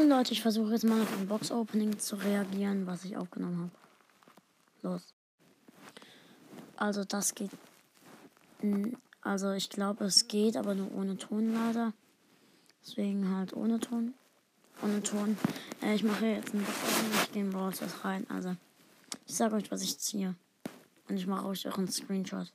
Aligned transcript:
Also 0.00 0.16
Leute, 0.16 0.32
ich 0.32 0.40
versuche 0.40 0.72
jetzt 0.72 0.84
mal 0.84 1.02
auf 1.02 1.12
ein 1.18 1.28
Box-Opening 1.28 1.98
zu 1.98 2.16
reagieren, 2.16 2.86
was 2.86 3.04
ich 3.04 3.18
aufgenommen 3.18 3.58
habe. 3.58 3.70
Los. 4.80 5.12
Also 6.76 7.04
das 7.04 7.34
geht. 7.34 7.50
Also 9.20 9.52
ich 9.52 9.68
glaube, 9.68 10.06
es 10.06 10.26
geht, 10.26 10.56
aber 10.56 10.74
nur 10.74 10.90
ohne 10.94 11.18
Ton 11.18 11.52
leider. 11.52 11.92
Deswegen 12.82 13.36
halt 13.36 13.52
ohne 13.52 13.78
Ton. 13.78 14.14
Ohne 14.82 15.02
Ton. 15.02 15.36
Äh, 15.82 15.96
ich 15.96 16.02
mache 16.02 16.24
jetzt 16.24 16.54
ein 16.54 16.64
Box-Opening. 16.64 17.12
Ich 17.22 17.32
gehe 17.32 17.42
in 17.42 17.50
Brawl 17.50 17.74
rein. 18.02 18.26
Also 18.30 18.56
ich 19.26 19.36
sage 19.36 19.56
euch, 19.56 19.70
was 19.70 19.82
ich 19.82 19.98
ziehe. 19.98 20.34
Und 21.10 21.18
ich 21.18 21.26
mache 21.26 21.44
euch 21.44 21.68
auch 21.68 21.76
einen 21.76 21.88
Screenshot. 21.90 22.50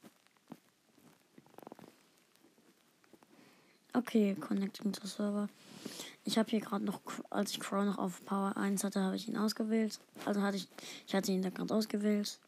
Okay, 3.93 4.33
connecting 4.33 4.91
to 4.91 5.05
server. 5.05 5.47
Ich 6.27 6.39
habe 6.39 6.49
hier 6.49 6.59
gerade 6.59 6.83
noch, 6.83 7.01
als 7.29 7.51
ich 7.51 7.59
Crow 7.59 7.85
noch 7.85 7.99
auf 7.99 8.25
Power 8.25 8.57
1 8.57 8.83
hatte, 8.83 8.99
habe 8.99 9.15
ich 9.15 9.27
ihn 9.27 9.37
ausgewählt. 9.37 9.99
Also 10.25 10.41
hatte 10.41 10.57
ich, 10.57 10.67
ich 11.07 11.13
hatte 11.13 11.31
ihn 11.31 11.43
da 11.43 11.51
gerade 11.51 11.73
ausgewählt. 11.73 12.39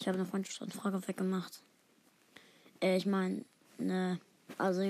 Ich 0.00 0.08
habe 0.08 0.18
eine 0.18 0.26
Freundschaftsanfrage 0.26 1.06
weggemacht. 1.06 1.62
Äh, 2.80 2.96
ich 2.96 3.04
meine, 3.04 3.44
ne, 3.76 4.18
also 4.56 4.80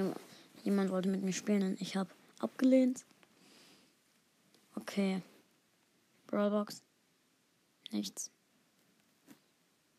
jemand 0.62 0.92
wollte 0.92 1.08
mit 1.08 1.22
mir 1.22 1.32
spielen 1.32 1.62
und 1.64 1.80
ich 1.80 1.96
habe 1.96 2.08
abgelehnt. 2.38 3.04
Okay. 4.76 5.20
Brawlbox. 6.28 6.82
Nichts. 7.90 8.30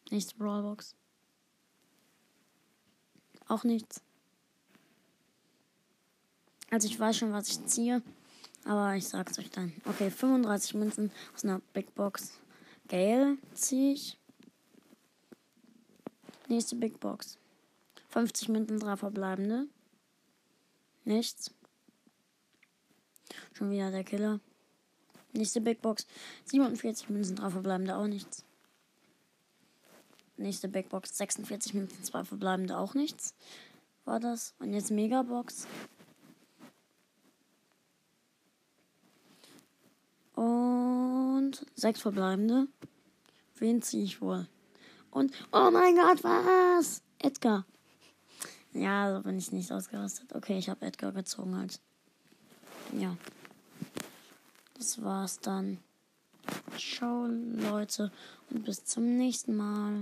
Nichts 0.10 0.34
Brawlbox. 0.34 0.96
Auch 3.48 3.66
nichts. 3.66 4.05
Also 6.76 6.90
ich 6.90 7.00
weiß 7.00 7.16
schon, 7.16 7.32
was 7.32 7.48
ich 7.48 7.66
ziehe. 7.68 8.02
Aber 8.66 8.98
ich 8.98 9.08
sag's 9.08 9.40
euch 9.40 9.50
dann. 9.50 9.72
Okay, 9.86 10.12
35 10.12 10.74
Münzen 10.74 11.10
aus 11.34 11.46
einer 11.46 11.62
Big 11.72 11.96
Box. 11.96 12.34
Gale 12.90 13.38
ziehe 13.54 13.94
ich. 13.94 14.18
Nächste 16.50 16.76
Big 16.76 17.00
Box. 17.00 17.38
50 18.10 18.50
Münzen, 18.50 18.78
drei 18.82 18.98
verbleibende. 18.98 19.68
Nichts. 21.06 21.50
Schon 23.54 23.72
wieder 23.72 23.90
der 23.90 24.04
Killer. 24.04 24.42
Nächste 25.32 25.62
Big 25.62 25.82
Box. 25.82 26.06
47 26.44 27.10
Münzen, 27.10 27.38
drei 27.38 27.52
verbleibende, 27.52 27.96
auch 27.96 28.08
nichts. 28.08 28.44
Nächste 30.36 30.68
Big 30.68 30.90
Box. 30.90 31.16
46 31.16 31.74
Münzen, 31.74 32.04
zwei 32.04 32.26
verbleibende, 32.26 32.78
auch 32.78 32.96
nichts. 32.96 33.34
War 34.04 34.20
das. 34.20 34.54
Und 34.60 34.74
jetzt 34.74 34.92
Megabox. 34.92 35.68
Sechs 41.76 42.02
verbleibende. 42.02 42.68
Wen 43.58 43.82
ziehe 43.82 44.04
ich 44.04 44.22
wohl? 44.22 44.48
Und, 45.12 45.32
oh 45.52 45.70
mein 45.72 45.96
Gott, 45.96 46.24
was? 46.24 47.02
Edgar. 47.20 47.66
Ja, 48.74 49.16
so 49.16 49.24
bin 49.24 49.38
ich 49.38 49.52
nicht 49.54 49.72
ausgerastet. 49.72 50.34
Okay, 50.36 50.58
ich 50.58 50.70
habe 50.70 50.86
Edgar 50.86 51.14
gezogen 51.14 51.56
halt. 51.58 51.80
Ja. 52.92 53.16
Das 54.78 55.02
war's 55.02 55.40
dann. 55.40 55.80
Ciao, 56.78 57.28
Leute. 57.28 58.12
Und 58.50 58.66
bis 58.66 58.84
zum 58.84 59.18
nächsten 59.18 59.56
Mal. 59.56 59.94